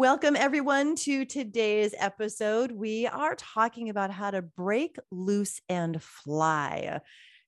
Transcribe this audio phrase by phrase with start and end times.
[0.00, 2.72] Welcome, everyone, to today's episode.
[2.72, 7.00] We are talking about how to break loose and fly.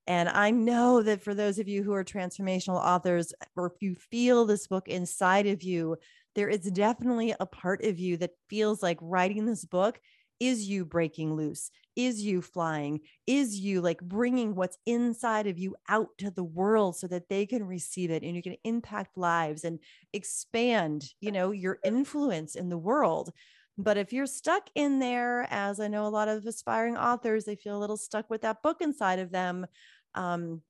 [0.06, 3.80] And I know that for those of you who are transformational authors, uh, or if
[3.80, 5.96] you feel this book inside of you,
[6.34, 9.98] there is definitely a part of you that feels like writing this book
[10.38, 15.74] is you breaking loose is you flying is you like bringing what's inside of you
[15.88, 19.64] out to the world so that they can receive it and you can impact lives
[19.64, 19.78] and
[20.12, 23.32] expand you know your influence in the world
[23.78, 27.56] but if you're stuck in there as i know a lot of aspiring authors they
[27.56, 29.66] feel a little stuck with that book inside of them
[30.14, 30.62] um,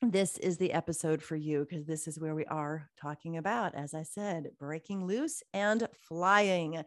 [0.00, 3.94] this is the episode for you because this is where we are talking about, as
[3.94, 6.84] I said, breaking loose and flying.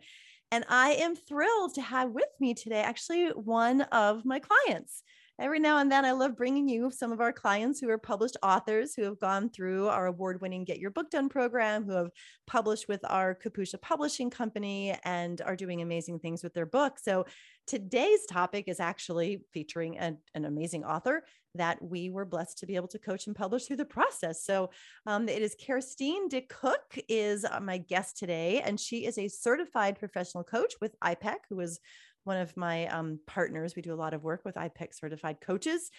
[0.52, 5.04] And I am thrilled to have with me today actually one of my clients.
[5.42, 8.38] Every now and then, I love bringing you some of our clients who are published
[8.44, 12.11] authors who have gone through our award winning Get Your Book Done program, who have
[12.45, 17.00] published with our Capucia Publishing Company and are doing amazing things with their book.
[17.00, 17.25] So,
[17.66, 21.23] today's topic is actually featuring an, an amazing author
[21.56, 24.45] that we were blessed to be able to coach and publish through the process.
[24.45, 24.69] So
[25.06, 30.00] um, it is Kerstin Decook is uh, my guest today, and she is a certified
[30.00, 31.80] professional coach with IPEC, who is
[32.24, 33.76] one of my um, partners.
[33.76, 35.90] We do a lot of work with IPEC certified coaches.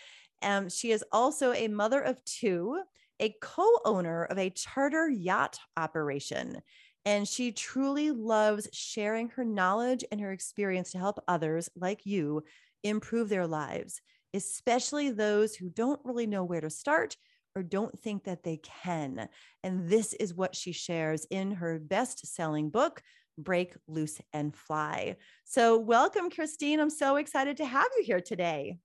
[0.42, 2.81] Um, she is also a mother of two,
[3.20, 6.61] a co-owner of a charter yacht operation.
[7.05, 12.44] And she truly loves sharing her knowledge and her experience to help others like you
[12.84, 14.00] improve their lives
[14.34, 17.16] especially those who don't really know where to start
[17.55, 19.28] or don't think that they can.
[19.62, 23.03] And this is what she shares in her best selling book,
[23.38, 25.16] Break, Loose, and Fly.
[25.44, 26.81] So, welcome, Kerstin.
[26.81, 28.78] I'm so excited to have you here today.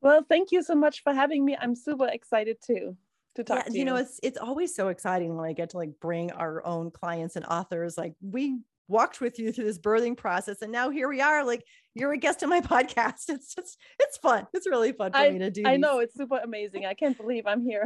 [0.00, 1.56] Well, thank you so much for having me.
[1.60, 2.96] I'm super excited too
[3.36, 3.78] to talk yeah, to you.
[3.80, 6.90] You know, it's it's always so exciting when I get to like bring our own
[6.90, 7.96] clients and authors.
[7.96, 11.64] Like we walked with you through this birthing process and now here we are like
[11.94, 13.28] you're a guest on my podcast.
[13.28, 14.46] It's just it's fun.
[14.52, 15.80] It's really fun for I, me to do i these.
[15.80, 16.86] know it's super amazing.
[16.86, 17.84] I can't believe i'm here.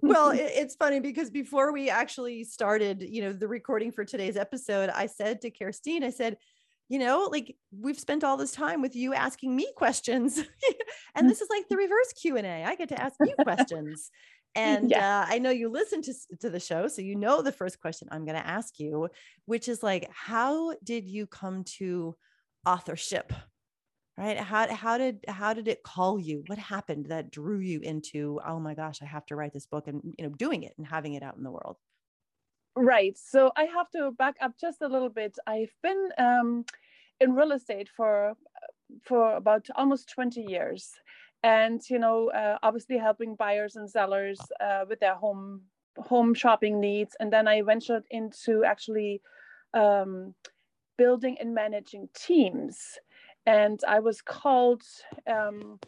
[0.00, 4.36] Well it, it's funny because before we actually started you know the recording for today's
[4.36, 6.36] episode i said to Kerstin i said
[6.88, 10.42] you know like we've spent all this time with you asking me questions.
[11.14, 11.28] And mm.
[11.28, 14.10] this is like the reverse q&a i get to ask you questions
[14.54, 15.20] and yeah.
[15.20, 18.08] uh, I know you listen to, to the show, so you know the first question
[18.10, 19.08] I'm going to ask you,
[19.46, 22.16] which is like, how did you come to
[22.66, 23.32] authorship?
[24.18, 24.36] Right?
[24.36, 26.44] How, how did how did it call you?
[26.46, 29.88] What happened that drew you into, oh my gosh, I have to write this book
[29.88, 31.78] and you know, doing it and having it out in the world?
[32.76, 33.16] Right.
[33.18, 35.38] So I have to back up just a little bit.
[35.46, 36.64] I've been um,
[37.20, 38.34] in real estate for
[39.02, 40.92] for about almost 20 years
[41.42, 45.62] and you know uh, obviously helping buyers and sellers uh, with their home
[45.98, 47.16] home shopping needs.
[47.20, 49.20] And then i ventured into actually
[49.74, 50.34] um,
[50.96, 52.98] building and managing teams.
[53.46, 54.82] And i was called
[55.26, 55.78] um,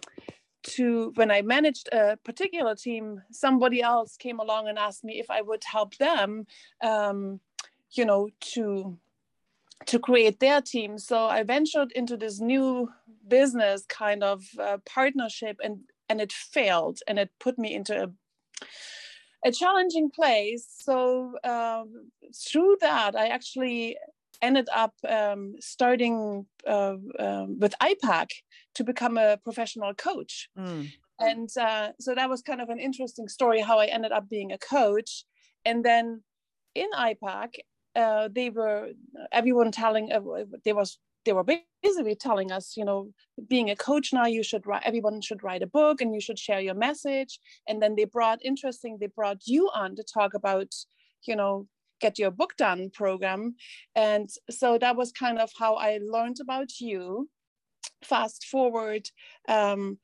[0.64, 5.30] to when i managed a particular team somebody else came along and asked me if
[5.30, 6.46] i would help them
[6.82, 7.38] um,
[7.92, 8.98] you know to
[9.86, 10.98] to create their team.
[10.98, 12.90] So I ventured into this new
[13.28, 18.10] business kind of uh, partnership, and and it failed, and it put me into a
[19.44, 20.66] a challenging place.
[20.80, 23.96] So um, through that, I actually
[24.42, 28.28] ended up um, starting uh, uh, with IPEC
[28.74, 30.48] to become a professional coach.
[30.58, 30.90] Mm.
[31.20, 34.50] And uh, so that was kind of an interesting story how I ended up being
[34.52, 35.24] a coach.
[35.64, 36.22] And then
[36.74, 37.60] in IPEC,
[37.96, 38.90] uh, they were
[39.32, 40.20] everyone telling uh,
[40.64, 41.44] they was they were
[41.82, 43.10] basically telling us you know
[43.48, 46.38] being a coach now you should write everyone should write a book and you should
[46.38, 47.38] share your message.
[47.68, 50.74] And then they brought interesting they brought you on to talk about
[51.26, 51.66] you know
[52.00, 53.54] get your book done program.
[53.94, 57.30] And so that was kind of how i learned about you.
[58.02, 59.08] Fast forward
[59.48, 59.98] um,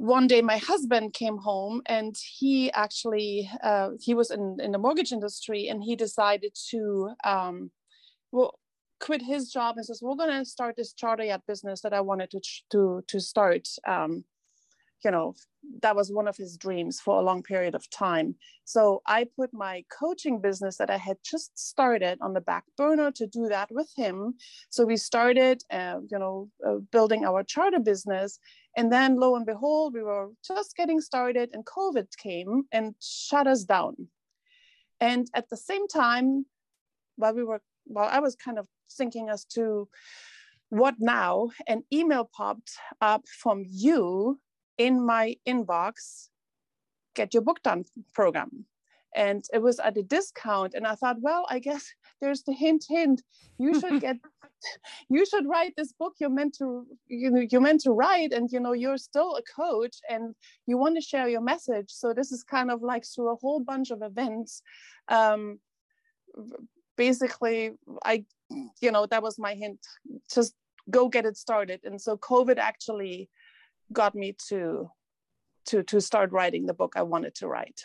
[0.00, 4.78] one day my husband came home and he actually uh, he was in, in the
[4.78, 7.70] mortgage industry and he decided to um,
[8.32, 8.58] well
[8.98, 12.00] quit his job and says we're going to start this charter yacht business that i
[12.00, 14.24] wanted to to to start um,
[15.04, 15.34] you know
[15.82, 18.34] that was one of his dreams for a long period of time.
[18.64, 23.10] So i put my coaching business that i had just started on the back burner
[23.12, 24.34] to do that with him.
[24.70, 28.38] So we started uh, you know uh, building our charter business
[28.76, 33.46] and then lo and behold we were just getting started and covid came and shut
[33.46, 33.94] us down.
[35.00, 36.46] And at the same time
[37.16, 39.88] while we were while i was kind of thinking as to
[40.68, 44.38] what now an email popped up from you
[44.78, 46.28] in my inbox
[47.14, 47.84] get your book done
[48.14, 48.66] program.
[49.14, 50.74] And it was at a discount.
[50.74, 51.84] And i thought well i guess
[52.20, 53.22] there's the hint hint.
[53.58, 54.16] You should get
[55.08, 58.50] you should write this book you're meant to you know you're meant to write and
[58.52, 60.34] you know you're still a coach and
[60.66, 61.86] you want to share your message.
[61.88, 64.62] So this is kind of like through a whole bunch of events.
[65.08, 65.58] Um,
[66.96, 67.72] basically
[68.04, 68.24] i
[68.80, 69.80] you know that was my hint.
[70.32, 70.54] Just
[70.90, 71.80] go get it started.
[71.84, 73.30] And so covid actually
[73.92, 74.90] got me to
[75.66, 77.80] to to start writing the book i wanted to write.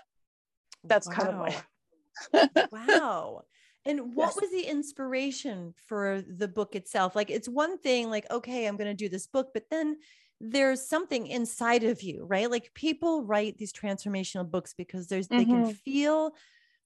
[0.84, 1.14] That's wow.
[1.14, 3.44] kind of my wow
[3.86, 4.42] and what yes.
[4.42, 8.90] was the inspiration for the book itself like it's one thing like okay i'm going
[8.90, 9.98] to do this book but then
[10.42, 15.38] there's something inside of you right like people write these transformational books because there's mm-hmm.
[15.38, 15.72] they can mm-hmm.
[15.72, 16.34] feel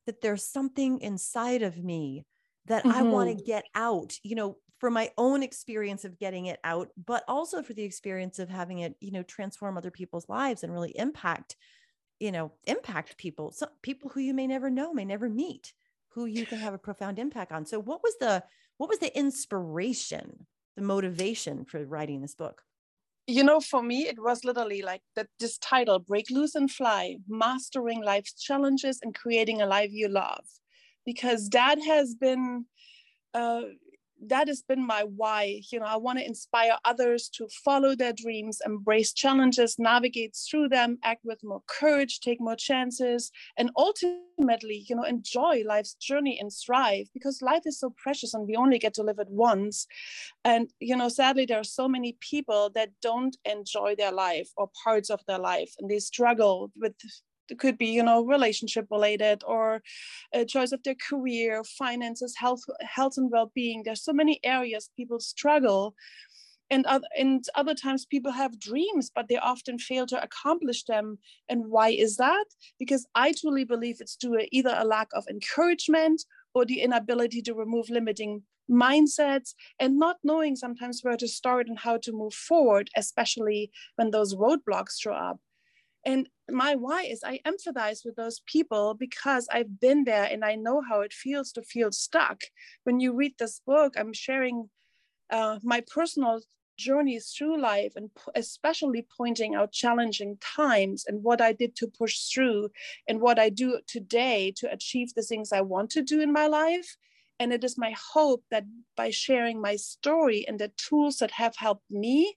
[0.05, 2.25] that there's something inside of me
[2.65, 2.97] that mm-hmm.
[2.97, 6.89] I want to get out, you know, for my own experience of getting it out,
[7.05, 10.71] but also for the experience of having it, you know, transform other people's lives and
[10.71, 11.57] really impact,
[12.19, 15.73] you know, impact people, so people who you may never know, may never meet,
[16.19, 17.65] who you can have a profound impact on.
[17.65, 18.43] So what was the
[18.77, 20.45] what was the inspiration,
[20.75, 22.63] the motivation for writing this book?
[23.27, 27.15] you know for me it was literally like that this title break loose and fly
[27.27, 30.45] mastering life's challenges and creating a life you love
[31.05, 32.65] because that has been
[33.35, 33.61] uh,
[34.27, 35.61] that has been my why.
[35.71, 40.69] You know, I want to inspire others to follow their dreams, embrace challenges, navigate through
[40.69, 46.39] them, act with more courage, take more chances, and ultimately, you know, enjoy life's journey
[46.39, 49.87] and thrive because life is so precious and we only get to live it once.
[50.43, 54.69] And, you know, sadly, there are so many people that don't enjoy their life or
[54.83, 57.11] parts of their life and they struggle with it
[57.57, 59.81] could be you know relationship related or
[60.33, 63.83] a choice of their career finances health health and well-being.
[63.83, 65.95] There's so many areas people struggle.
[66.71, 71.17] And other, and other times people have dreams but they often fail to accomplish them.
[71.49, 72.45] And why is that?
[72.77, 76.23] Because i truly believe it's due to either a lack of encouragement
[76.53, 81.79] or the inability to remove limiting mindsets and not knowing sometimes where to start and
[81.79, 85.39] how to move forward especially when those roadblocks show up.
[86.05, 90.55] And my why is I empathize with those people because I've been there and I
[90.55, 92.41] know how it feels to feel stuck.
[92.83, 94.69] When you read this book, I'm sharing
[95.29, 96.41] uh, my personal
[96.77, 102.17] journeys through life and especially pointing out challenging times and what I did to push
[102.33, 102.69] through
[103.07, 106.47] and what I do today to achieve the things I want to do in my
[106.47, 106.95] life.
[107.39, 111.55] And it is my hope that by sharing my story and the tools that have
[111.57, 112.35] helped me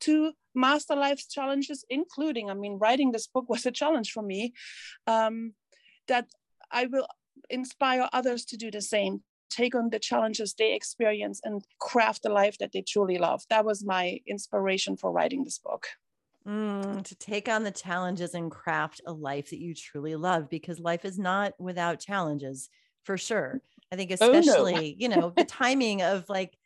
[0.00, 4.52] to master life's challenges, including, I mean, writing this book was a challenge for me,
[5.06, 5.54] um,
[6.08, 6.26] that
[6.70, 7.06] I will
[7.50, 12.30] inspire others to do the same, take on the challenges they experience and craft the
[12.30, 13.42] life that they truly love.
[13.50, 15.86] That was my inspiration for writing this book.
[16.46, 20.78] Mm, to take on the challenges and craft a life that you truly love because
[20.78, 22.68] life is not without challenges
[23.04, 23.62] for sure.
[23.90, 24.94] I think especially, oh, no.
[24.98, 26.56] you know, the timing of like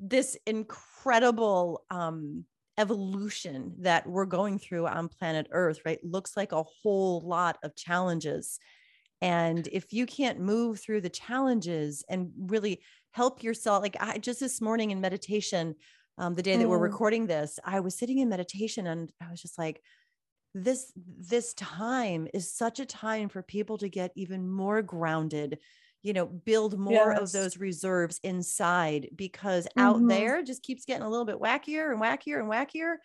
[0.00, 2.44] this incredible um
[2.78, 7.76] evolution that we're going through on planet Earth, right, looks like a whole lot of
[7.76, 8.58] challenges.
[9.20, 12.80] And if you can't move through the challenges and really
[13.10, 15.74] help yourself, like I just this morning in meditation,
[16.18, 16.68] um, the day that mm.
[16.68, 19.82] we're recording this, I was sitting in meditation and I was just like,
[20.54, 25.58] this this time is such a time for people to get even more grounded
[26.02, 27.20] you know build more yes.
[27.20, 29.80] of those reserves inside because mm-hmm.
[29.80, 32.96] out there just keeps getting a little bit wackier and wackier and wackier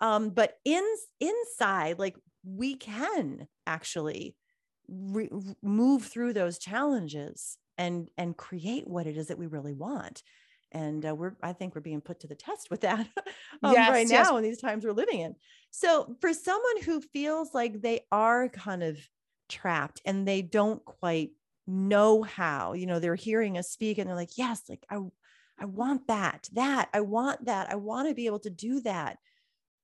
[0.00, 0.84] um but in
[1.20, 4.36] inside like we can actually
[4.88, 5.30] re-
[5.62, 10.22] move through those challenges and and create what it is that we really want
[10.72, 13.06] and uh, we're i think we're being put to the test with that
[13.62, 14.26] um, yes, right yes.
[14.26, 15.34] now in these times we're living in
[15.70, 18.98] so for someone who feels like they are kind of
[19.48, 21.30] trapped and they don't quite
[21.66, 24.98] know how you know they're hearing us speak and they're like yes like i
[25.58, 29.18] i want that that i want that i want to be able to do that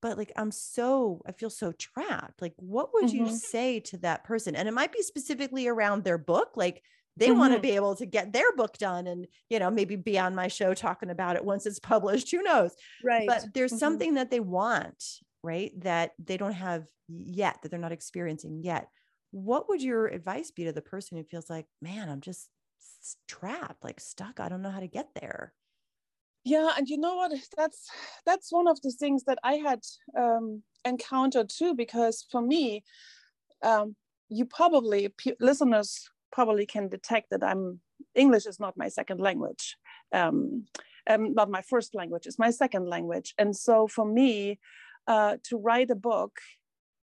[0.01, 3.27] but like i'm so i feel so trapped like what would mm-hmm.
[3.27, 6.83] you say to that person and it might be specifically around their book like
[7.17, 7.39] they mm-hmm.
[7.39, 10.35] want to be able to get their book done and you know maybe be on
[10.35, 13.79] my show talking about it once it's published who knows right but there's mm-hmm.
[13.79, 15.03] something that they want
[15.43, 15.73] right?
[15.81, 18.89] That they don't have yet, that they're not experiencing yet.
[19.33, 22.49] What would your advice be to the person who feels like, man, I'm just
[23.29, 24.41] trapped, like stuck.
[24.41, 25.53] I don't know how to get there.
[26.45, 27.33] Yeah, and you know what?
[27.57, 27.89] That's
[28.27, 29.81] that's one of the things that I had
[30.17, 31.75] um, encountered too.
[31.75, 32.83] Because for me,
[33.63, 33.97] um,
[34.29, 37.81] you probably p- listeners probably can detect that I'm
[38.15, 39.77] English is not my second language,
[40.13, 40.65] um,
[41.09, 42.27] um, not my first language.
[42.27, 44.59] It's my second language, and so for me,
[45.07, 46.41] uh, to write a book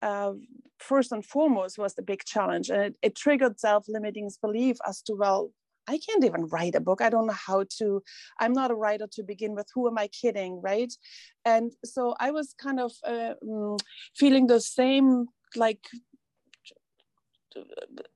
[0.02, 0.34] uh,
[0.80, 5.16] first and foremost was the big challenge and it, it triggered self-limiting belief as to
[5.16, 5.52] well
[5.88, 7.02] I can't even write a book.
[7.02, 8.04] I don't know how to.
[8.40, 9.68] I'm not a writer to begin with.
[9.74, 10.94] Who am I kidding, right?
[11.46, 13.80] And so I was kind of uh, mm,
[14.14, 15.88] feeling the same like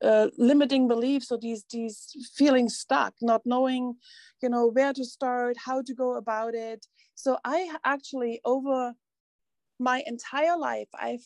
[0.03, 3.95] uh, limiting beliefs or these these feeling stuck, not knowing,
[4.41, 6.85] you know, where to start, how to go about it.
[7.15, 8.93] So I actually over
[9.79, 11.25] my entire life, I've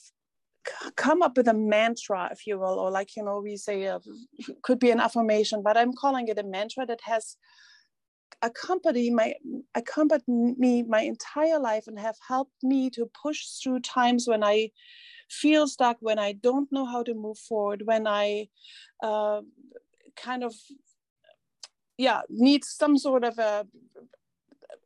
[0.96, 4.00] come up with a mantra, if you will, or like, you know, we say uh,
[4.64, 7.38] could be an affirmation, but I'm calling it a mantra that has
[8.42, 9.34] accompanied my
[9.74, 14.72] accompanied me my entire life and have helped me to push through times when I
[15.30, 18.48] feel stuck, when I don't know how to move forward, when I
[19.02, 19.42] uh,
[20.16, 20.54] kind of
[21.98, 23.66] yeah need some sort of a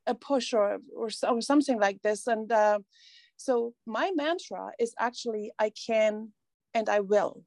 [0.05, 2.27] a push or or, or something like this.
[2.27, 2.79] And uh,
[3.39, 6.33] so my mantra is actually I can
[6.73, 7.45] and I will.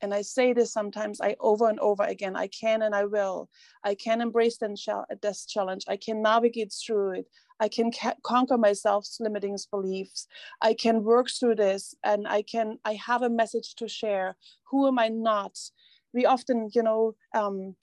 [0.00, 3.48] And I say this sometimes I over and over again I can and I will.
[3.82, 5.84] I can embrace this challenge.
[5.88, 7.26] I can navigate through it.
[7.58, 10.28] I can ca- conquer my self-limiting beliefs.
[10.60, 14.36] I can work through this and I can I have a message to share.
[14.70, 15.58] Who am I not?
[16.14, 17.74] We often, you know, um,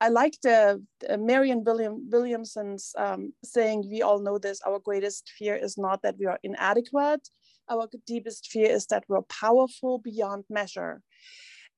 [0.00, 5.30] I like the, the Marianne William, Williamson's um, saying, we all know this, our greatest
[5.38, 7.28] fear is not that we are inadequate.
[7.70, 11.02] Our deepest fear is that we're powerful beyond measure.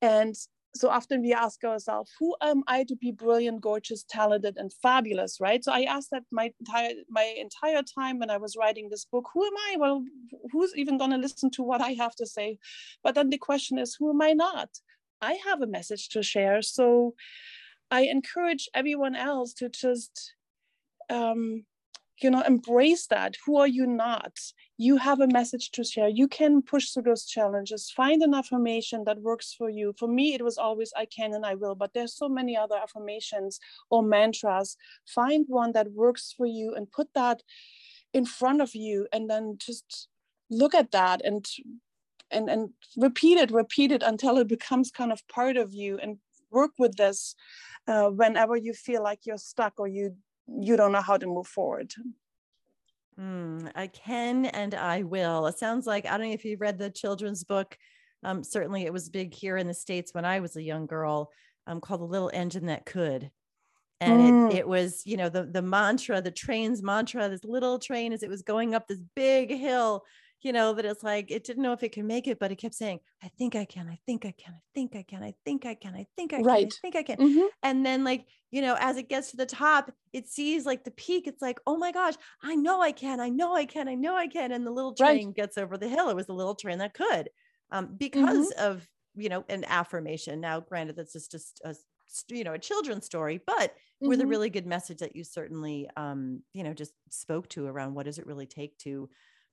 [0.01, 0.35] And
[0.75, 5.39] so often we ask ourselves, who am I to be brilliant, gorgeous, talented, and fabulous,
[5.39, 5.63] right?
[5.63, 9.27] So I asked that my entire my entire time when I was writing this book,
[9.33, 9.75] who am I?
[9.79, 10.03] Well,
[10.51, 12.59] who's even gonna listen to what I have to say?
[13.03, 14.69] But then the question is, who am I not?
[15.21, 16.61] I have a message to share.
[16.61, 17.15] So
[17.89, 20.33] I encourage everyone else to just,
[21.09, 21.65] um,
[22.21, 23.35] you know, embrace that.
[23.45, 24.33] Who are you not?
[24.77, 26.07] You have a message to share.
[26.07, 27.91] You can push through those challenges.
[27.95, 29.93] Find an affirmation that works for you.
[29.97, 32.75] For me, it was always I can and I will, but there's so many other
[32.75, 34.75] affirmations or mantras.
[35.05, 37.43] Find one that works for you and put that
[38.13, 40.07] in front of you and then just
[40.49, 41.45] look at that and
[42.31, 46.17] and and repeat it repeat it until it becomes kind of part of you and
[46.51, 47.35] work with this
[47.87, 50.15] uh, whenever you feel like you're stuck or you
[50.47, 51.93] you don't know how to move forward.
[53.19, 55.47] Mm, I can and I will.
[55.47, 57.77] It sounds like I don't know if you've read the children's book.
[58.23, 61.31] Um, certainly, it was big here in the states when I was a young girl.
[61.65, 63.29] Um, called the Little Engine That Could,
[63.99, 64.51] and mm.
[64.51, 67.27] it, it was you know the the mantra, the train's mantra.
[67.27, 70.03] This little train as it was going up this big hill
[70.41, 72.57] you know, that it's like it didn't know if it could make it, but it
[72.57, 75.33] kept saying, I think I can, I think I can, I think I can, I
[75.43, 76.71] think I can, I think I can, right.
[76.71, 77.17] I think I can.
[77.17, 77.45] Mm-hmm.
[77.63, 80.91] And then, like, you know, as it gets to the top, it sees like the
[80.91, 81.27] peak.
[81.27, 82.13] It's like, oh my gosh,
[82.43, 84.51] I know I can, I know I can, I know I can.
[84.51, 85.35] And the little train right.
[85.35, 86.09] gets over the hill.
[86.09, 87.29] It was the little train that could,
[87.71, 88.71] um, because mm-hmm.
[88.71, 90.39] of, you know, an affirmation.
[90.39, 91.75] Now, granted, that's just, just a,
[92.29, 94.07] you know, a children's story, but mm-hmm.
[94.07, 97.95] with a really good message that you certainly, um, you know, just spoke to around
[97.95, 99.09] what does it really take to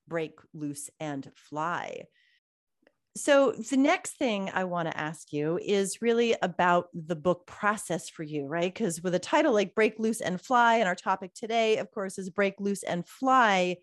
[0.09, 2.05] break loose and fly.
[3.17, 8.09] So, the next thing I want to ask you is really about the book process
[8.09, 8.75] for you, right?
[8.75, 12.19] Because with a title like Break Loose and Fly, and our topic today, of course,
[12.19, 13.77] is Break Loose and Fly,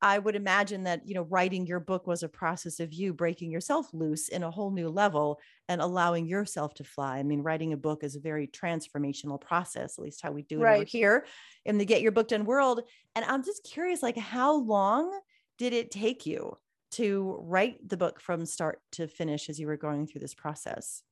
[0.00, 3.50] I would imagine that, you know, writing your book was a process of you breaking
[3.50, 7.18] yourself loose in a whole new level and allowing yourself to fly.
[7.18, 10.60] I mean, writing a book is a very transformational process, at least how we do
[10.60, 10.76] it right.
[10.76, 11.26] over here
[11.64, 12.82] in the Get Your Book Done world.
[13.16, 15.18] And I'm just curious, like, how long
[15.58, 16.56] did it take you
[16.92, 21.02] to write the book from start to finish as you were going through this process?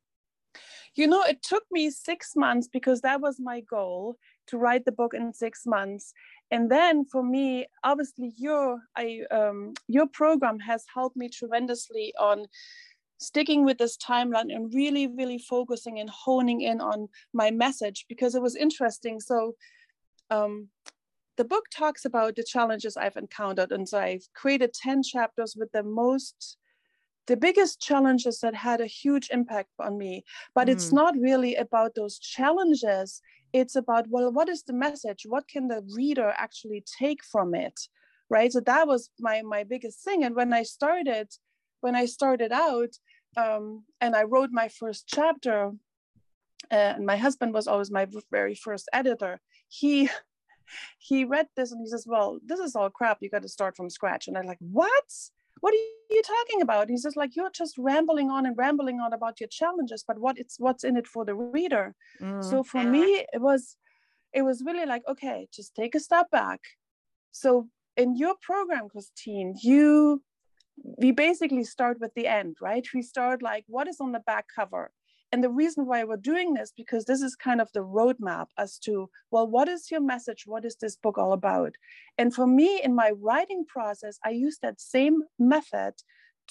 [0.94, 4.92] You know, it took me six months because that was my goal to write the
[4.92, 6.14] book in six months.
[6.50, 12.46] And then for me, obviously, your I um, your program has helped me tremendously on
[13.18, 18.34] sticking with this timeline and really, really focusing and honing in on my message because
[18.34, 19.20] it was interesting.
[19.20, 19.54] So
[20.30, 20.68] um,
[21.36, 23.72] the book talks about the challenges I've encountered.
[23.72, 26.56] And so I've created 10 chapters with the most,
[27.26, 30.24] the biggest challenges that had a huge impact on me.
[30.54, 30.72] But mm.
[30.72, 33.20] it's not really about those challenges.
[33.52, 35.22] It's about, well, what is the message?
[35.26, 37.78] What can the reader actually take from it?
[38.28, 41.28] right so that was my my biggest thing and when i started
[41.80, 42.90] when i started out
[43.36, 45.72] um, and i wrote my first chapter
[46.72, 50.08] uh, and my husband was always my very first editor he
[50.98, 53.18] he read this and he says well this is all crap.
[53.20, 54.28] You got to start from scratch.
[54.28, 55.10] And i'm like what?
[55.60, 55.76] What are
[56.10, 56.90] you talking about?
[56.90, 60.38] He says like you're just rambling on and rambling on about your challenges but what
[60.38, 61.94] it's what's in it for the reader.
[62.20, 62.44] Mm.
[62.44, 63.76] so for me it was
[64.32, 66.60] it was really like okay just take a step back.
[67.32, 70.22] So in your program christine you
[70.98, 72.86] we basically start with the end right?
[72.94, 74.90] We start like what is on the back cover
[75.32, 78.78] and the reason why we're doing this, because this is kind of the roadmap as
[78.80, 80.44] to, well, what is your message?
[80.46, 81.72] What is this book all about?
[82.16, 85.94] And for me, in my writing process, I use that same method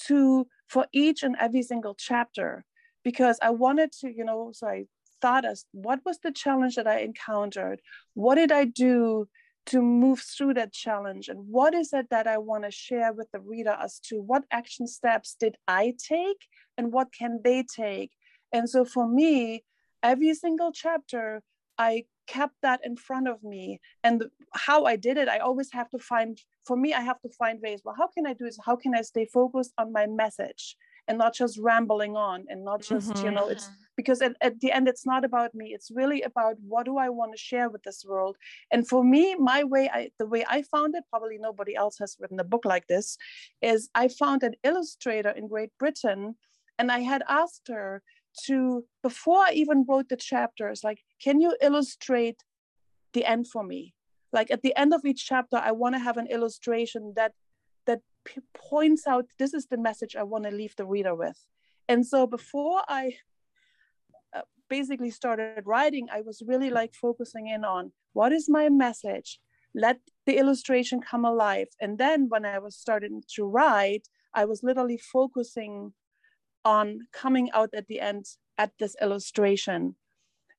[0.08, 2.66] to for each and every single chapter
[3.04, 4.86] because I wanted to, you know, so I
[5.22, 7.82] thought as what was the challenge that I encountered?
[8.14, 9.28] What did I do
[9.68, 11.30] to move through that challenge?
[11.30, 14.44] And what is it that I want to share with the reader as to what
[14.52, 16.38] action steps did I take
[16.78, 18.12] and what can they take?
[18.56, 19.64] And so for me,
[20.02, 21.44] every single chapter,
[21.78, 23.82] I kept that in front of me.
[24.02, 27.30] And how I did it, I always have to find, for me, I have to
[27.42, 27.82] find ways.
[27.84, 28.58] Well, how can I do this?
[28.66, 32.82] How can I stay focused on my message and not just rambling on and not
[32.82, 33.26] just, mm-hmm.
[33.26, 35.74] you know, it's because at, at the end, it's not about me.
[35.76, 38.38] It's really about what do I want to share with this world.
[38.72, 42.16] And for me, my way, I, the way I found it, probably nobody else has
[42.20, 43.18] written a book like this,
[43.62, 46.36] is I found an illustrator in Great Britain
[46.80, 48.02] and I had asked her,
[48.46, 52.44] to before I even wrote the chapters, like, can you illustrate
[53.14, 53.94] the end for me?
[54.32, 57.34] Like at the end of each chapter, I want to have an illustration that
[57.86, 61.40] that p- points out this is the message I want to leave the reader with.
[61.88, 63.16] And so before I
[64.36, 69.40] uh, basically started writing, I was really like focusing in on what is my message.
[69.74, 71.68] Let the illustration come alive.
[71.80, 75.94] And then when I was starting to write, I was literally focusing
[76.66, 78.26] on coming out at the end
[78.58, 79.96] at this illustration.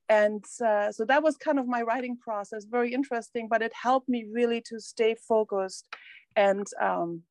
[0.09, 4.09] And uh, so that was kind of my writing process, very interesting, but it helped
[4.09, 5.88] me really to stay focused
[6.37, 7.22] and um,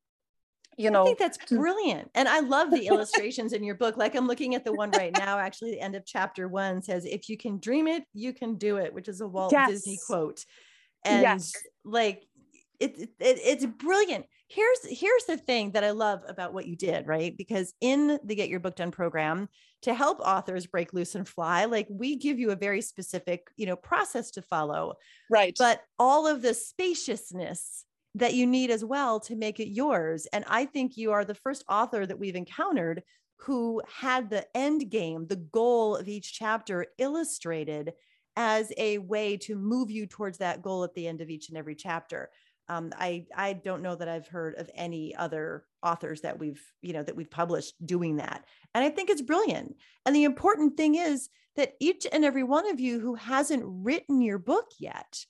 [0.78, 4.16] you know i think that's brilliant and i love the illustrations in your book like
[4.16, 7.30] i'm looking at the one right now actually the end of chapter one says if
[7.30, 9.70] you can dream it you can do it which is a walt yes.
[9.70, 10.44] disney quote
[11.06, 11.54] and yes.
[11.84, 12.24] like
[12.80, 17.08] it, it, it's brilliant here's here's the thing that i love about what you did
[17.08, 17.36] right?
[17.38, 19.50] Because in the get your book done program
[19.82, 23.66] to help authors break loose and fly like we give you a very specific you
[23.66, 24.94] know process to follow
[25.32, 25.56] right.
[25.58, 30.28] but all of the spaciousness that you need as well to make it yours.
[30.32, 33.04] And i think you are the first author that we've encountered
[33.38, 37.94] who had the end game the goal of each chapter illustrated
[38.38, 41.58] as a way to move you towards that goal at the end of each and
[41.58, 42.30] every chapter
[42.68, 46.94] um, I I don't know that I've heard of any other authors that we've you
[46.94, 49.76] know that we've published doing that, and I think it's brilliant.
[50.06, 54.22] And the important thing is that each and every one of you who hasn't written
[54.22, 55.26] your book yet,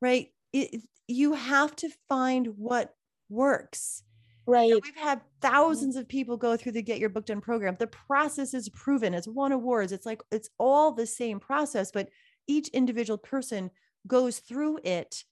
[0.00, 0.28] right?
[0.52, 2.94] It, you have to find what
[3.28, 4.02] works.
[4.46, 4.68] Right.
[4.68, 7.76] You know, we've had thousands of people go through the Get Your Book Done program.
[7.78, 9.14] The process is proven.
[9.14, 9.92] It's won awards.
[9.92, 12.08] It's like it's all the same process, but
[12.48, 13.70] each individual person
[14.06, 15.24] goes through it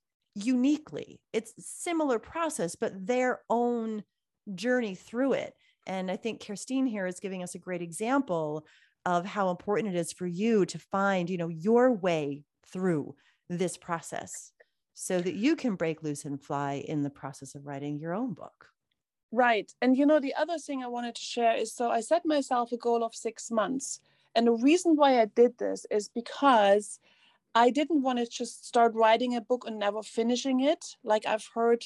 [0.44, 1.20] uniquely.
[1.33, 4.05] It's similar process, but their own
[4.55, 5.55] journey through it.
[5.87, 8.66] And I think Kerstin here is giving us a great example
[9.05, 13.14] of how important it is for you to find, you know, your way through
[13.48, 14.53] this process
[14.94, 18.35] so that you can break loose and fly in the process of writing your own
[18.35, 18.66] book.
[19.31, 19.70] Right.
[19.81, 22.72] And you know, the other thing I wanted to share is so I set myself
[22.72, 24.01] a goal of six months.
[24.35, 26.98] And the reason why I did this is because
[27.55, 31.49] I didn't want to just start writing a book and never finishing it, like I've
[31.55, 31.85] heard,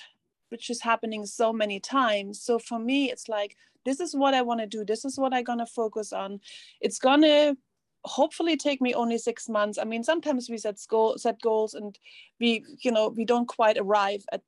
[0.51, 2.43] which is happening so many times.
[2.43, 4.85] So for me, it's like, this is what I want to do.
[4.85, 6.41] This is what I'm going to focus on.
[6.81, 7.57] It's going to
[8.05, 9.79] hopefully take me only six months.
[9.79, 11.99] I mean, sometimes we set set goals and
[12.41, 14.43] we, you know, we don't quite arrive at,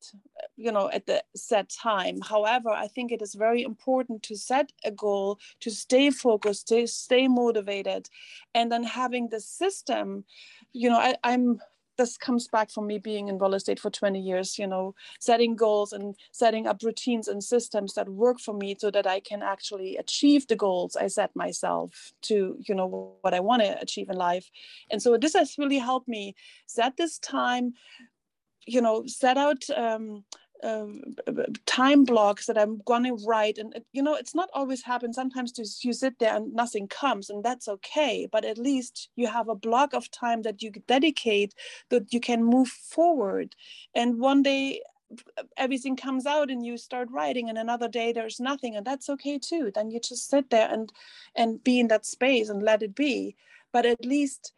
[0.57, 2.21] you know, at the set time.
[2.21, 6.87] However, I think it is very important to set a goal, to stay focused, to
[6.87, 8.09] stay motivated,
[8.55, 10.25] and then having the system,
[10.73, 11.61] you know, I, I'm
[11.97, 15.57] this comes back from me being in real estate for 20 years you know setting
[15.57, 19.43] goals and setting up routines and systems that work for me so that i can
[19.43, 24.09] actually achieve the goals i set myself to you know what i want to achieve
[24.09, 24.51] in life.
[24.91, 26.35] And so this has really helped me
[26.67, 27.75] set this time
[28.67, 30.25] you know set out um,
[30.63, 31.03] um,
[31.67, 33.59] time blocks that I'm to write.
[33.59, 35.13] And, you know, it's not always happen.
[35.13, 38.29] Sometimes just you sit there and nothing comes, and that's okay.
[38.31, 41.55] But at least you have a block of time that you dedicate
[41.91, 43.55] that you can move forward.
[43.95, 44.81] And one day
[45.57, 49.39] everything comes out and you start writing and another day there's nothing and that's okay
[49.39, 50.93] too then you just sit there and
[51.37, 53.37] and be in that space and let it be
[53.71, 54.53] but at least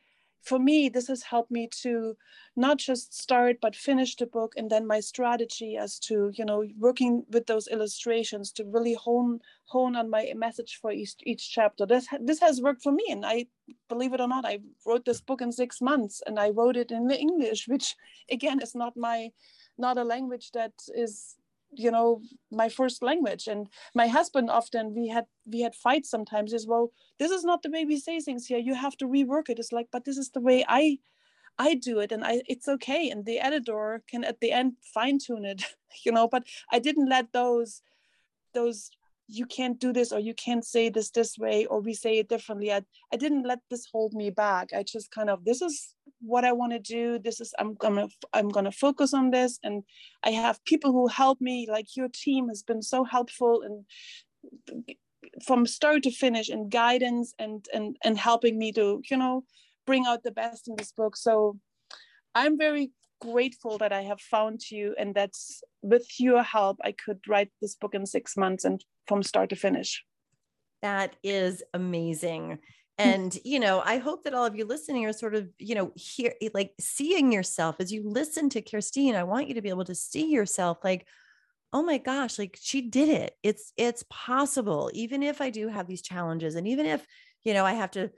[0.47, 2.17] for me this has helped me to
[2.55, 6.65] not just start but finish the book and then my strategy as to you know
[6.79, 11.85] working with those illustrations to really hone hone on my message for each each chapter.
[11.85, 13.47] This this has worked for me and i
[13.89, 16.93] believe it or not i wrote this book in 6 months and i wrote it
[16.93, 17.97] in english which
[18.31, 19.31] again is not my
[19.79, 21.37] not a language that is
[21.77, 23.47] you know my first language.
[23.47, 26.93] And my husband often we had we had fights sometimes as well.
[27.19, 28.59] This is not the way we say things here.
[28.59, 29.59] You have to rework it.
[29.59, 30.99] It's like but this is the way i
[31.59, 32.13] i do it.
[32.13, 33.11] And i it's okay.
[33.11, 35.63] And the editor can at the end fine tune it
[36.05, 37.83] you know but i didn't let those
[38.55, 38.91] those
[39.29, 42.29] you can't do this or you can't say this this way or we say it
[42.29, 42.81] differently i,
[43.13, 46.53] I didn't let this hold me back i just kind of this is what I
[46.53, 47.19] want to do.
[47.19, 49.83] This is I'm gonna I'm gonna focus on this, and
[50.25, 51.67] I have people who help me.
[51.71, 53.85] Like your team has been so helpful and
[55.45, 59.45] from start to finish and guidance and and and helping me to you know
[59.87, 61.17] bring out the best in this book.
[61.17, 61.59] So
[62.35, 67.21] I'm very grateful that I have found you and that's with your help I could
[67.29, 70.05] write this book in six months and from start to finish.
[70.83, 72.59] That is amazing.
[72.99, 73.09] Hmm.
[73.09, 75.93] and you know i hope that all of you listening are sort of you know
[75.97, 79.85] here like seeing yourself as you listen to Kerstin i want you to be able
[79.85, 81.07] to see yourself like
[81.75, 85.87] oh my gosh like she did it it's it's possible even if i do have
[85.87, 87.07] these challenges and even if
[87.45, 88.11] you know i have to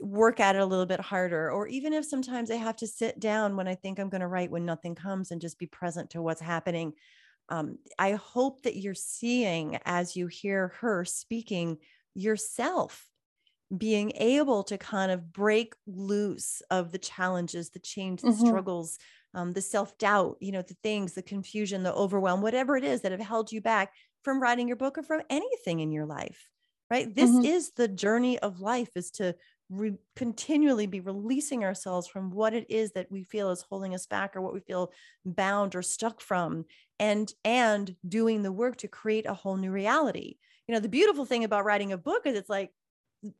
[0.00, 3.20] work at it a little bit harder or even if sometimes i have to sit
[3.20, 6.10] down when i think i'm going to write when nothing comes and just be present
[6.10, 6.92] to what's happening
[7.50, 11.76] um, i hope that you're seeing as you hear her speaking
[12.14, 13.08] yourself
[13.76, 18.46] being able to kind of break loose of the challenges, the change, the mm-hmm.
[18.46, 18.98] struggles,
[19.34, 23.02] um, the self doubt, you know, the things, the confusion, the overwhelm, whatever it is
[23.02, 26.48] that have held you back from writing your book or from anything in your life,
[26.90, 27.14] right?
[27.14, 27.44] This mm-hmm.
[27.44, 29.34] is the journey of life is to
[29.70, 34.06] re- continually be releasing ourselves from what it is that we feel is holding us
[34.06, 34.92] back or what we feel
[35.24, 36.64] bound or stuck from
[36.98, 41.24] and and doing the work to create a whole new reality you know the beautiful
[41.24, 42.72] thing about writing a book is it's like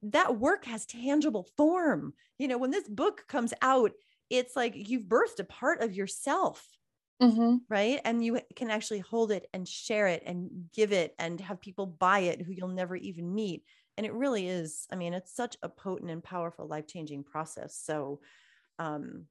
[0.02, 2.14] that work has tangible form.
[2.38, 3.92] You know, when this book comes out,
[4.30, 6.68] it's like you've birthed a part of yourself.
[7.22, 7.56] Mm-hmm.
[7.68, 8.00] Right.
[8.04, 11.86] And you can actually hold it and share it and give it and have people
[11.86, 13.64] buy it who you'll never even meet.
[13.98, 17.76] And it really is, I mean, it's such a potent and powerful life changing process.
[17.76, 18.20] So,
[18.78, 19.24] um,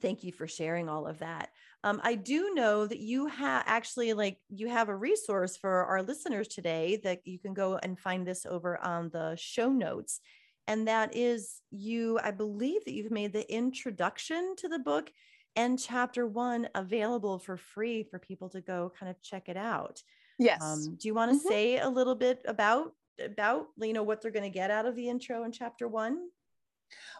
[0.00, 1.50] thank you for sharing all of that.
[1.84, 6.02] Um, I do know that you have actually like you have a resource for our
[6.02, 10.20] listeners today that you can go and find this over on the show notes.
[10.66, 15.10] And that is you, I believe that you've made the introduction to the book
[15.54, 20.02] and chapter one available for free for people to go kind of check it out.
[20.38, 20.62] Yes.
[20.62, 21.48] Um, do you want to mm-hmm.
[21.48, 24.96] say a little bit about about you know what they're going to get out of
[24.96, 26.18] the intro in chapter one?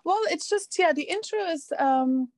[0.05, 2.29] Well, it's just yeah, the intro is um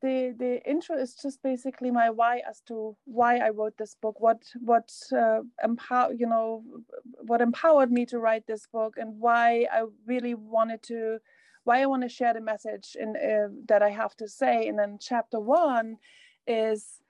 [0.00, 4.20] the the intro is just basically my why as to why I wrote this book,
[4.20, 6.62] what what uh, empower you know
[7.26, 11.18] what empowered me to write this book, and why I really wanted to
[11.64, 14.68] why I want to share the message in uh, that I have to say.
[14.68, 15.96] And then chapter one
[16.46, 17.02] is,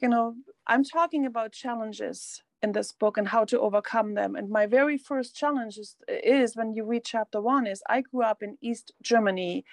[0.00, 0.34] you know,
[0.66, 4.34] I'm talking about challenges in this book and how to overcome them.
[4.34, 8.22] And my very first challenge is, is when you read chapter one is I grew
[8.22, 9.64] up in East Germany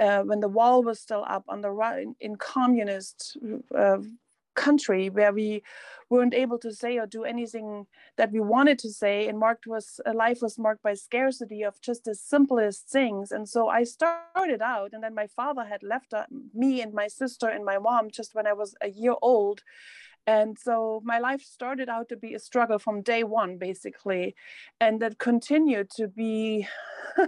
[0.00, 3.36] uh, when the wall was still up on the right in, communist
[3.76, 3.98] uh,
[4.54, 5.62] country where we
[6.08, 9.28] weren't able to say or do anything that we wanted to say.
[9.28, 13.32] And marked was uh, life was marked by scarcity of just the simplest things.
[13.32, 17.08] And so i started out and then my father had left uh, me and my
[17.08, 19.62] sister and my mom just when i was a year old
[20.26, 24.34] and so my life started out to be a struggle from day one basically.
[24.80, 26.66] And that continued to be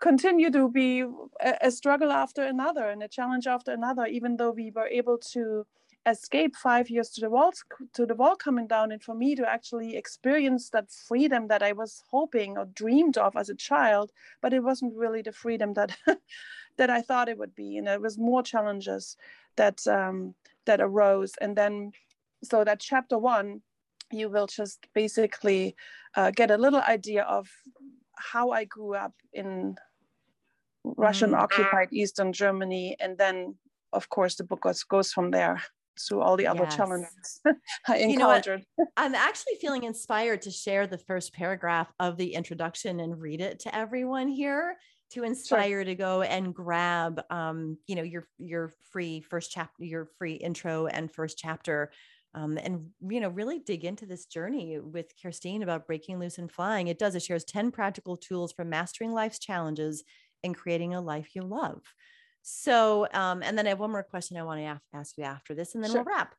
[0.00, 4.50] continue to be a, a, struggle after another and a challenge after another even though
[4.50, 5.64] we were able to
[6.06, 9.48] escape five years to the walls to the wall coming down and for me to
[9.48, 14.10] actually experience that freedom that i was hoping or dreamed of as a child.
[14.40, 15.96] But it wasn't really the freedom that
[16.76, 19.16] that i thought it would be and there was more challenges
[19.56, 20.34] that um,
[20.66, 21.92] that arose and then
[22.42, 23.62] so that chapter one
[24.12, 25.76] you will just basically
[26.16, 27.48] uh, get a little idea of
[28.16, 29.76] how I grew up in
[30.84, 31.40] Russian mm-hmm.
[31.40, 32.96] occupied Eastern Germany.
[33.00, 33.54] And then,
[33.92, 35.62] of course, the book goes, goes from there
[36.08, 36.76] to all the other yes.
[36.76, 37.40] challenges
[37.88, 38.64] I encountered.
[38.78, 43.20] You know I'm actually feeling inspired to share the first paragraph of the introduction and
[43.20, 44.76] read it to everyone here
[45.10, 45.84] to inspire sure.
[45.84, 50.86] to go and grab um, you know your your free first chapter your free intro
[50.86, 51.90] and first chapter
[52.34, 56.50] um, and you know really dig into this journey with Kerstin about breaking loose and
[56.50, 56.88] flying.
[56.88, 57.14] It does.
[57.14, 60.04] It shares 10 practical tools for mastering life's challenges
[60.44, 61.82] and creating a life you love.
[62.42, 65.54] So, um, and then I have one more question I want to ask you after
[65.54, 66.02] this, and then sure.
[66.02, 66.34] we'll wrap.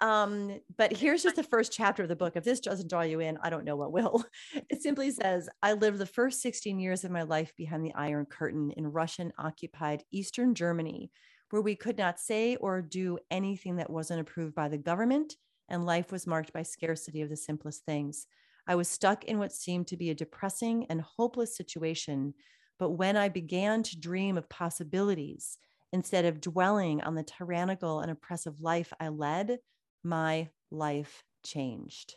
[0.00, 2.34] Um, but here's just the first chapter of the book.
[2.34, 4.24] If this doesn't draw you in, I don't know what will.
[4.70, 8.24] It simply says, I lived the first 16 years of my life behind the Iron
[8.24, 11.10] Curtain in Russian occupied Eastern Germany,
[11.50, 15.36] where we could not say or do anything that wasn't approved by the government,
[15.68, 18.26] and life was marked by scarcity of the simplest things.
[18.66, 22.34] I was stuck in what seemed to be a depressing and hopeless situation.
[22.80, 25.58] But when I began to dream of possibilities,
[25.92, 29.58] instead of dwelling on the tyrannical and oppressive life I led,
[30.02, 32.16] my life changed.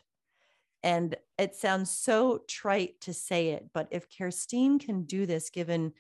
[0.82, 5.94] And it sounds so trite to say it, but if Kerstin can do this, given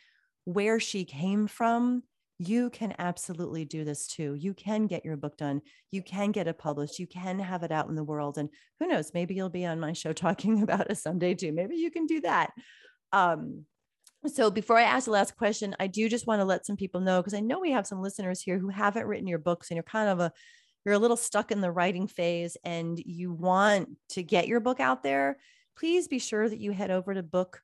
[0.45, 2.03] where she came from,
[2.37, 4.33] you can absolutely do this too.
[4.33, 5.61] You can get your book done.
[5.91, 6.99] You can get it published.
[6.99, 8.37] You can have it out in the world.
[8.37, 8.49] And
[8.79, 11.51] who knows, maybe you'll be on my show talking about it someday too.
[11.51, 12.51] Maybe you can do that.
[13.11, 13.65] Um,
[14.27, 17.01] so before I ask the last question, I do just want to let some people
[17.01, 19.75] know because I know we have some listeners here who haven't written your books and
[19.75, 20.31] you're kind of a
[20.85, 24.81] you're a little stuck in the writing phase and you want to get your book
[24.81, 25.37] out there,
[25.77, 27.61] please be sure that you head over to book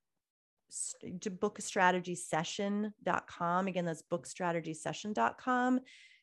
[1.22, 3.67] to bookstrategysession.com.
[3.67, 5.80] Again, that's bookstrategysession.com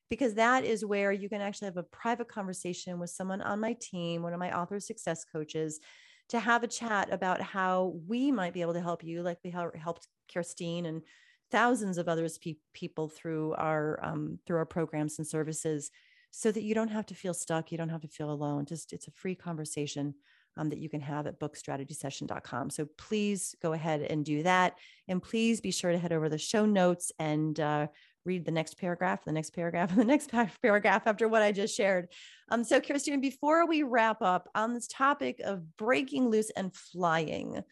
[0.08, 3.76] because that is where you can actually have a private conversation with someone on my
[3.80, 5.80] team, one of my author success coaches,
[6.28, 9.50] to have a chat about how we might be able to help you, like we
[9.50, 11.02] helped Kerstin and
[11.50, 15.90] thousands of others pe- people through our um, through our programs and services
[16.30, 17.70] so that you don't have to feel stuck.
[17.70, 18.66] You don't have to feel alone.
[18.66, 20.14] Just it's a free conversation
[20.56, 22.70] um, that you can have at bookstrategysession.com.
[22.70, 24.74] So please go ahead and do that.
[25.08, 27.86] And please be sure to head over the show notes and uh,
[28.26, 30.30] read the next paragraph, the next paragraph, and the next
[30.62, 32.08] paragraph after what I just shared.
[32.50, 37.62] Um, so, Kerstin, before we wrap up on this topic of breaking loose and flying,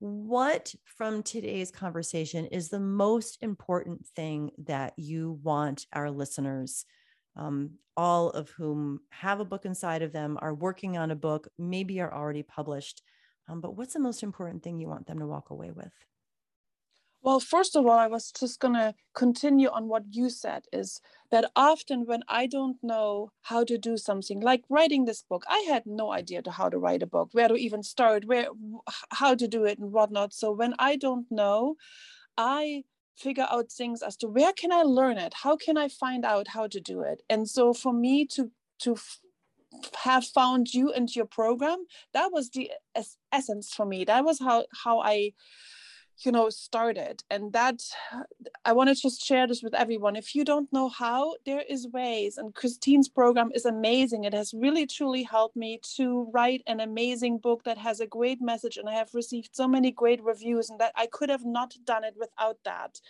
[0.00, 6.84] what from today's conversation is the most important thing that you want our listeners
[7.38, 11.48] um, all of whom have a book inside of them, are working on a book,
[11.58, 13.02] maybe are already published.
[13.48, 15.92] Um, but what's the most important thing you want them to walk away with?
[17.22, 21.00] Well, first of all, I was just going to continue on what you said is
[21.30, 25.64] that often when I don't know how to do something like writing this book, I
[25.68, 28.46] had no idea to how to write a book, where to even start, where
[29.12, 30.32] how to do it and whatnot.
[30.32, 31.74] So when I don't know,
[32.36, 32.84] I
[33.16, 35.34] figure out things as to where can I learn it?
[35.42, 37.22] How can I find out how to do it?
[37.28, 38.50] And so for me to
[38.80, 38.96] to
[40.04, 42.70] have found you and your program, that was the
[43.32, 44.04] essence for me.
[44.04, 45.32] That was how how I
[46.24, 47.80] you know started and that
[48.64, 50.16] i want to just share this with everyone.
[50.16, 54.24] If you don't know how there is ways and christine's program is amazing.
[54.24, 58.40] It has really truly helped me to write an amazing book that has a great
[58.40, 61.74] message and i have received so many great reviews and that i could have not
[61.84, 63.00] done it without that.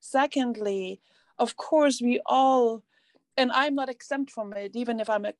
[0.00, 1.00] Secondly
[1.38, 2.82] of course we all
[3.36, 5.32] and I'm not exempt from it, even if I'm a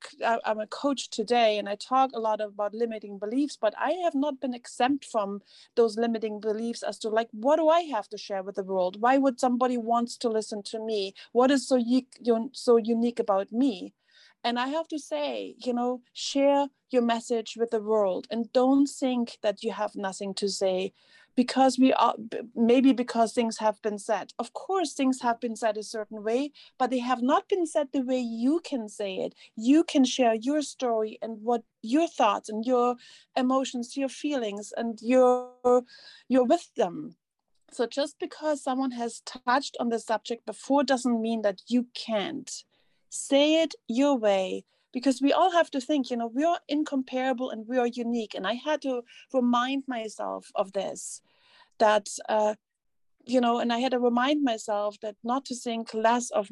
[0.45, 3.57] I'm a coach today, and I talk a lot about limiting beliefs.
[3.59, 5.41] But I have not been exempt from
[5.75, 9.01] those limiting beliefs as to like, what do I have to share with the world?
[9.01, 11.13] Why would somebody wants to listen to me?
[11.31, 11.79] What is so
[12.53, 13.93] so unique about me?
[14.43, 18.87] And I have to say, you know, share your message with the world, and don't
[18.87, 20.93] think that you have nothing to say
[21.37, 22.15] because we are
[22.55, 24.33] maybe because things have been said.
[24.37, 27.87] Of course things have been said a certain way but they have not been said
[27.93, 29.33] the way you can say it.
[29.55, 32.95] You can share your story and what your thoughts and your
[33.37, 35.83] emotions your feelings and your
[36.27, 37.15] your wisdom
[37.71, 42.63] so just because someone has touched on the subject before doesn't mean that you can't.
[43.09, 44.65] Say it your way
[44.97, 48.33] because we all have to think you know we are incomparable and we are unique
[48.33, 51.21] and i had to remind myself of this
[51.77, 52.55] that uh,
[53.23, 56.49] you know and i had to remind myself that not to think less of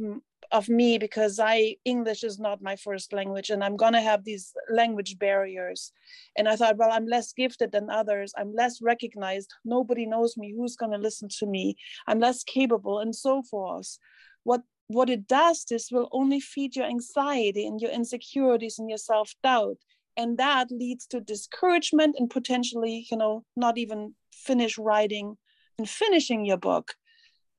[0.51, 4.23] of me because i english is not my first language and i'm going to have
[4.23, 5.91] these language barriers.
[6.37, 8.31] And i thought well i'm less gifted than others.
[8.37, 9.49] I'm less recognized.
[9.75, 10.53] Nobody knows me.
[10.55, 11.77] Who's going to listen to me?
[12.05, 13.97] I'm less capable and so forth.
[14.43, 18.97] What what it does this will only feed your anxiety and your insecurities and your
[18.97, 19.77] self-doubt
[20.17, 25.37] and that leads to discouragement and potentially you know not even finish writing
[25.77, 26.93] and finishing your book.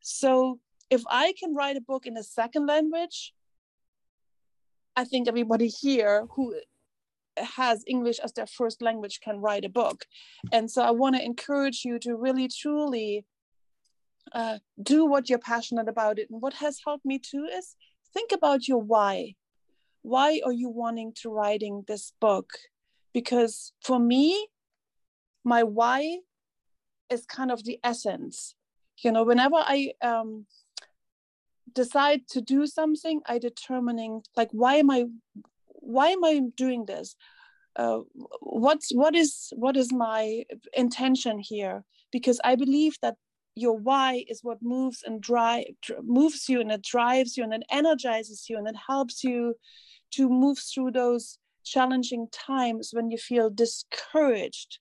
[0.01, 0.61] So
[0.91, 3.33] if i can write a book in a second language
[4.95, 6.55] i think everybody here who
[7.37, 10.05] has english as their first language can write a book.
[10.53, 13.25] And so i want to encourage you to really truly
[14.33, 16.29] uh, do what you're passionate about it.
[16.31, 17.77] And what has helped me too is
[18.13, 19.35] think about your why.
[20.03, 22.51] Why are you wanting to writing this book?
[23.13, 24.49] Because for me
[25.45, 26.19] my why
[27.11, 28.55] is kind of the essence.
[29.03, 30.47] You know whenever i um,
[31.73, 35.05] decide to do something i determining like why am i
[35.67, 37.15] why am i doing this?
[37.77, 38.01] Uh,
[38.41, 41.85] what's what is what is my intention here?
[42.11, 43.17] Because i believe that
[43.57, 45.65] your why is what moves and drive
[46.03, 49.55] moves you and it drives you and it energizes you and it helps you
[50.13, 54.79] to move through those challenging times when you feel discouraged.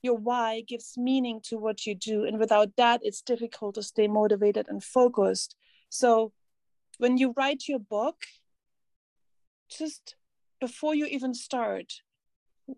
[0.00, 4.06] Your why gives meaning to what you do and without that it's difficult to stay
[4.06, 5.56] motivated and focused.
[5.90, 6.32] So
[6.98, 8.22] when you write your book
[9.68, 10.14] just
[10.60, 11.94] before you even start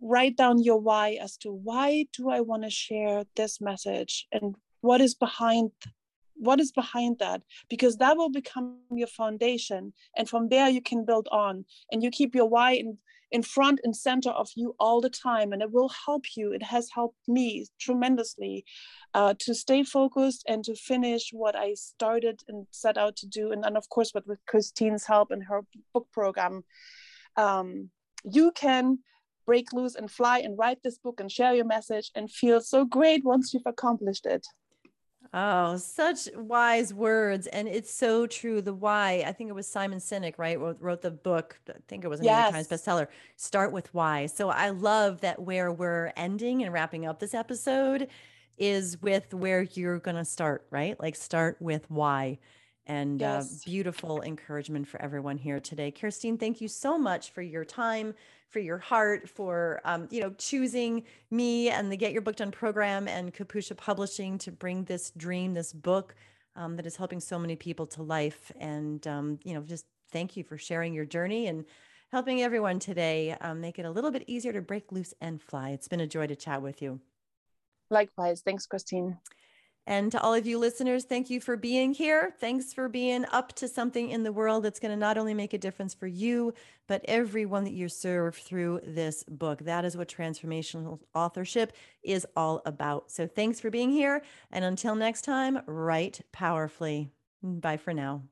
[0.00, 4.54] write down your why as to why do i want to share this message and
[4.80, 5.70] what is behind
[6.40, 7.42] what is behind that?
[7.68, 12.10] Because that will become your foundation and from there you can build on and you
[12.10, 12.98] keep your why in
[13.30, 16.52] in front and center of you all the time and it will help you.
[16.52, 18.64] It has helped me tremendously
[19.14, 23.52] uh, to stay focused and to finish what i started and set out to do
[23.52, 25.60] and then of course with, with christine's help and her
[25.94, 26.64] book program.
[27.36, 27.90] Um,
[28.24, 28.98] you can
[29.46, 32.84] break loose and fly and write this book and share your message and feel so
[32.84, 34.46] great once you've accomplished it
[35.32, 37.46] Oh, such wise words.
[37.46, 38.60] And it's so true.
[38.60, 40.58] The why, I think it was Simon Sinek, right?
[40.58, 41.58] Wrote, wrote the book.
[41.68, 43.06] I think it was a New York Times bestseller.
[43.36, 44.26] Start with why.
[44.26, 48.08] So I love that where we're ending and wrapping up this episode
[48.58, 50.98] is with where you're going to start, right?
[51.00, 52.38] Like start with why.
[52.86, 53.52] And uh, yes.
[53.52, 55.92] uh, beautiful encouragement for everyone here today.
[55.92, 58.14] Kerstin, thank you so much for your time
[58.50, 62.50] for your heart, for um, you know choosing me and the Get Your Book Done
[62.50, 66.14] program and Capucia Publishing to bring this dream, this book
[66.56, 68.52] um, that is helping so many people to life.
[68.58, 71.64] And um, you know, just thank you for sharing your journey and
[72.10, 75.70] helping everyone today um, make it a little bit easier to break loose and fly.
[75.70, 77.00] It's been a joy to chat with you.
[77.90, 79.18] Likewise, thanks, Christine.
[79.86, 82.34] And to all of you listeners, thank you for being here.
[82.38, 85.52] Thanks for being up to something in the world that's going to not only make
[85.52, 86.54] a difference for you,
[86.86, 89.60] but everyone that you serve through this book.
[89.64, 93.10] That is what transformational authorship is all about.
[93.10, 94.22] So thanks for being here.
[94.52, 97.10] And until next time, write powerfully.
[97.42, 98.22] Bye for now.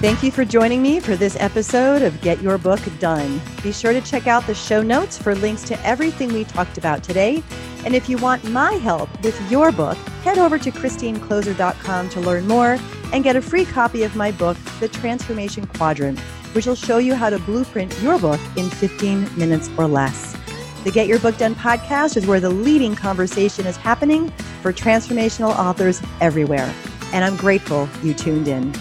[0.00, 3.40] Thank you for joining me for this episode of Get Your Book Done.
[3.62, 7.02] Be sure to check out the show notes for links to everything we talked about
[7.02, 7.42] today.
[7.82, 12.46] And if you want my help with your book, head over to christinekloser.com to learn
[12.46, 12.78] more
[13.14, 16.20] and get a free copy of my book, The Transformation Quadrant,
[16.52, 20.36] which will show you how to blueprint your book in 15 minutes or less.
[20.84, 24.28] The Get Your Book Done podcast is where the leading conversation is happening
[24.60, 26.70] for transformational authors everywhere.
[27.14, 28.74] And I'm grateful you tuned in.